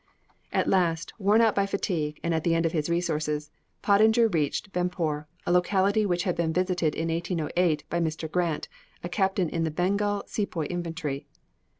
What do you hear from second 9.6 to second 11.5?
the Bengal Sepoy Infantry.